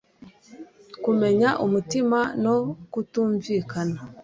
kumenya 1.03 1.49
umutima 1.65 2.19
no 2.43 2.55
kutumvikana 2.91 3.97